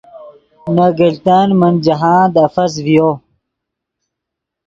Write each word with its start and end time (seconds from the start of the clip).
نے 0.75 0.87
گلتن 0.99 1.49
من 1.59 1.73
جاہند 1.85 2.35
افس 2.45 2.73
ڤیو 2.85 3.09